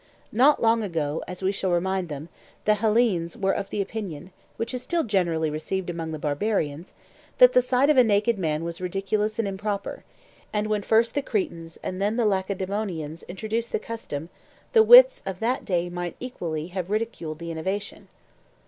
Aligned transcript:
Not 0.31 0.59
long 0.63 0.81
ago, 0.81 1.23
as 1.27 1.43
we 1.43 1.51
shall 1.51 1.69
remind 1.69 2.09
them, 2.09 2.29
the 2.65 2.73
Hellenes 2.73 3.37
were 3.37 3.51
of 3.51 3.69
the 3.69 3.83
opinion, 3.83 4.31
which 4.57 4.73
is 4.73 4.81
still 4.81 5.03
generally 5.03 5.51
received 5.51 5.91
among 5.91 6.09
the 6.11 6.17
barbarians, 6.17 6.93
that 7.37 7.53
the 7.53 7.61
sight 7.61 7.87
of 7.87 7.97
a 7.97 8.03
naked 8.03 8.39
man 8.39 8.63
was 8.63 8.81
ridiculous 8.81 9.37
and 9.37 9.47
improper; 9.47 10.03
and 10.51 10.65
when 10.65 10.81
first 10.81 11.13
the 11.13 11.21
Cretans 11.21 11.77
and 11.83 12.01
then 12.01 12.17
the 12.17 12.25
Lacedaemonians 12.25 13.21
introduced 13.27 13.71
the 13.71 13.77
custom, 13.77 14.29
the 14.73 14.81
wits 14.81 15.21
of 15.23 15.39
that 15.39 15.65
day 15.65 15.87
might 15.87 16.15
equally 16.19 16.69
have 16.69 16.89
ridiculed 16.89 17.37
the 17.37 17.51
innovation. 17.51 18.07